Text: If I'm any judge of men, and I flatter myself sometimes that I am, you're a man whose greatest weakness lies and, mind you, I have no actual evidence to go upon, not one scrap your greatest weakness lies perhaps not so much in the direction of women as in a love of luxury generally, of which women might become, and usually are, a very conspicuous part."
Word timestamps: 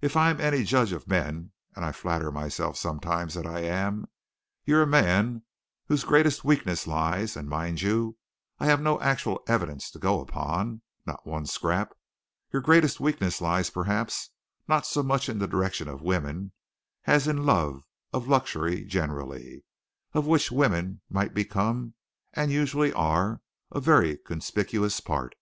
If 0.00 0.16
I'm 0.16 0.40
any 0.40 0.62
judge 0.62 0.92
of 0.92 1.08
men, 1.08 1.50
and 1.74 1.84
I 1.84 1.90
flatter 1.90 2.30
myself 2.30 2.76
sometimes 2.76 3.34
that 3.34 3.44
I 3.44 3.58
am, 3.62 4.06
you're 4.64 4.82
a 4.84 4.86
man 4.86 5.42
whose 5.88 6.04
greatest 6.04 6.44
weakness 6.44 6.86
lies 6.86 7.36
and, 7.36 7.48
mind 7.48 7.82
you, 7.82 8.16
I 8.60 8.66
have 8.66 8.80
no 8.80 9.00
actual 9.00 9.42
evidence 9.48 9.90
to 9.90 9.98
go 9.98 10.20
upon, 10.20 10.82
not 11.08 11.26
one 11.26 11.44
scrap 11.46 11.92
your 12.52 12.62
greatest 12.62 13.00
weakness 13.00 13.40
lies 13.40 13.68
perhaps 13.68 14.30
not 14.68 14.86
so 14.86 15.02
much 15.02 15.28
in 15.28 15.40
the 15.40 15.48
direction 15.48 15.88
of 15.88 16.02
women 16.02 16.52
as 17.06 17.26
in 17.26 17.38
a 17.38 17.42
love 17.42 17.82
of 18.12 18.28
luxury 18.28 18.84
generally, 18.84 19.64
of 20.12 20.24
which 20.24 20.52
women 20.52 21.00
might 21.10 21.34
become, 21.34 21.94
and 22.32 22.52
usually 22.52 22.92
are, 22.92 23.40
a 23.72 23.80
very 23.80 24.18
conspicuous 24.18 25.00
part." 25.00 25.34